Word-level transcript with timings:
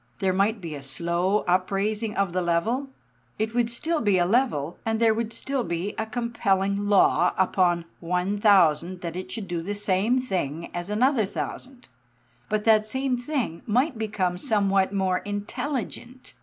There 0.17 0.33
might 0.33 0.61
be 0.61 0.73
a 0.73 0.81
slow 0.81 1.43
upraising 1.47 2.15
of 2.17 2.33
the 2.33 2.41
level. 2.41 2.87
It 3.37 3.53
would 3.53 3.69
still 3.69 4.01
be 4.01 4.17
a 4.17 4.25
level, 4.25 4.79
and 4.83 4.99
there 4.99 5.13
would 5.13 5.31
still 5.31 5.63
be 5.63 5.93
a 5.95 6.07
compelling 6.07 6.89
law 6.89 7.35
upon 7.37 7.85
one 7.99 8.39
thousand 8.39 9.01
that 9.01 9.15
it 9.15 9.31
should 9.31 9.47
do 9.47 9.61
the 9.61 9.75
same 9.75 10.19
thing 10.19 10.75
as 10.75 10.89
another 10.89 11.27
thousand; 11.27 11.87
but 12.49 12.63
that 12.63 12.87
same 12.87 13.15
thing 13.15 13.61
might 13.67 13.95
become 13.99 14.39
somewhat 14.39 14.91
more 14.91 15.19
intelligent. 15.19 16.33